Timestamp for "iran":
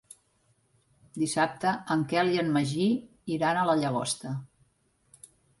3.39-3.61